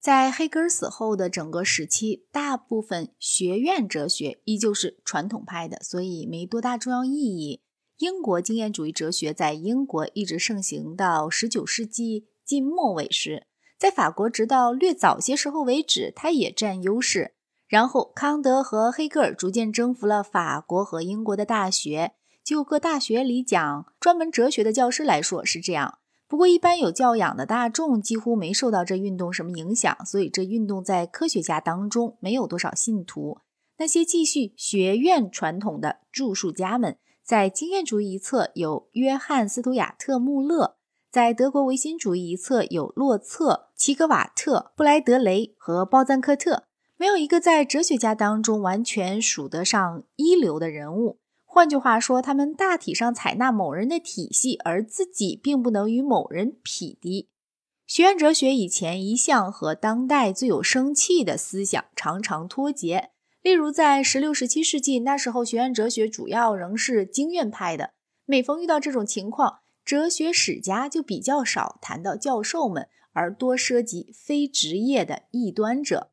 [0.00, 7.60] 在黑格尔死后的整个时期，大部分学院哲学依旧是传统派的，所以没多大重要意义。
[7.98, 13.46] 英国经验主义哲学在英国一直盛行到十九世纪近末尾时，
[13.78, 17.34] 在法国直到略早些时候为止，它也占优势。
[17.68, 22.14] 然后康德和黑格尔逐渐征服了法国和英国的大学。
[22.42, 25.99] 就各大学里讲专门哲学的教师来说是这样。
[26.30, 33.38] 不过，一般有教养的大众几乎没受到这运动什么影响，所以这运动在科学家当中没有多少信徒。
[33.78, 40.76] 那些继续学院传统的著述家们，在经验主义一侧有约翰·斯图亚特·穆勒，
[41.10, 46.62] 在德国唯心主义一侧有洛策、齐格瓦特、布莱德雷和鲍赞克特，
[46.96, 51.18] 没有一个在哲学家当中完全数得上一流的人物。
[51.52, 57.28] 换句话说，他们大体上采纳某人的体系，而自己并不能与某人匹敌。
[57.88, 63.10] 学院哲学以前一向和当代最有生气的思想常常脱节。
[63.42, 67.94] 例如，在十六、十七世纪，那时候学院哲学主要仍是经验派的。
[68.26, 76.09] 每逢遇到这种情况，哲学史家就比较少谈到教授们，而多涉及非职业的异端者。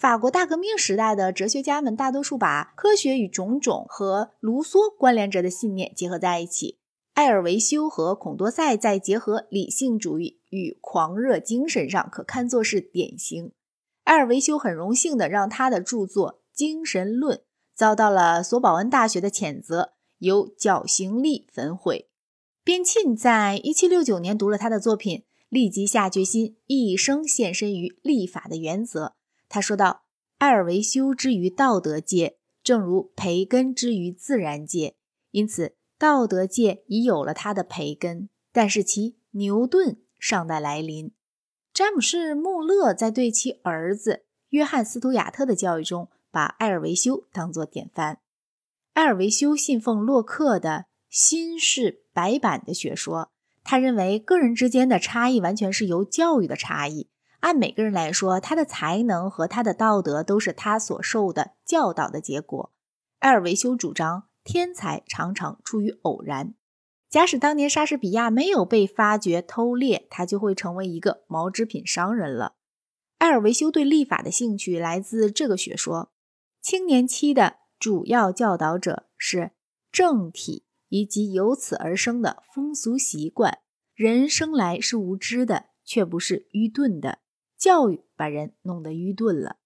[0.00, 6.78] 法国大革命时代的哲学家们大多数把科学与种种和卢梭关联着的信念结合在一起。
[7.16, 13.52] 埃尔维修和孔多塞在结合理性主义与狂热精神上可看作是典型。
[14.04, 17.36] 埃尔维修很荣幸地让他的著作《精神论》
[17.74, 22.08] 遭到了索堡恩大学的谴责，由绞刑力焚毁。
[22.64, 29.16] 边沁在一七六九年读了他的作品，立即下决心一生献身于立法的原则。
[29.50, 30.04] 他说道
[30.38, 34.94] ：“埃尔维修之于道德界，正如培根之于自然界。
[35.32, 41.12] 因此，道德界已有了它的培根，但是其牛顿尚待来临。”
[41.74, 48.20] 詹姆士·穆勒在对其儿子约翰·斯图亚特的教育中，把埃尔维修当作典范。
[48.94, 53.32] 埃尔维修信奉洛克的新式白板的学说，
[53.64, 57.08] 他认为个人之间的差异完全是由教育的差异。
[57.40, 62.72] 按每个人来说，他的才能和他的道德都是他所受的教导的结果。
[63.20, 66.54] 埃尔维修主张，天才常常出于偶然。
[67.08, 72.54] 假使当年莎士比亚没有被发觉偷猎，他就会成为一个毛织品商人了。
[73.18, 76.12] 埃尔维修对立法的兴趣来自这个学说。
[76.62, 79.52] 青年期的主要教导者是
[79.90, 83.58] 政体以及由此而生的风俗习惯。
[83.94, 87.18] 人生来是无知的，却不是愚钝的。
[87.60, 89.56] 教育把人弄得愚钝了。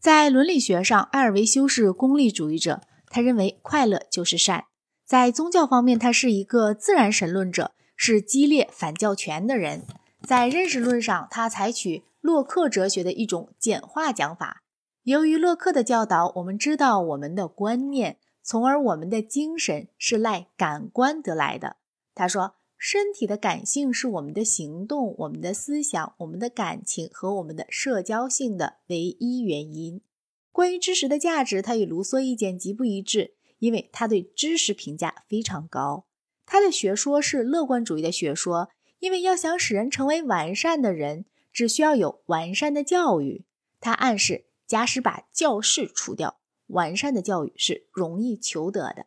[0.00, 4.64] 在伦理学上，埃尔维修是功利主义者，他认为快乐就是善。
[5.04, 9.82] 在宗教方面，他是一个自然神论者，是激烈反教权的人。
[10.22, 14.62] 在认识论上，他采取洛克哲学的一种简化讲法。
[15.02, 21.76] 由于洛克的教导，我们知道我们的观念，从而我们的精神是赖感官得来的。
[22.14, 22.54] 他说。
[22.86, 30.02] 身体的感性是我们的行动、我们的思想、我们的感情和我们的社交性的唯一原因。
[30.52, 36.04] 关于知识的价值，他与卢梭意见极不一致，因为他对知识评价非常高。
[36.44, 38.68] 他的学说是乐观主义的学说，
[38.98, 43.46] 因为要想使人成为完善的人，只需要有完善的教育。
[43.80, 49.06] 他暗示，假使把教士除掉，完善的教育是容易求得的。